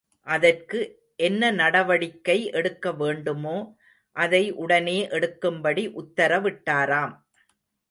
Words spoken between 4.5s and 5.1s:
உடனே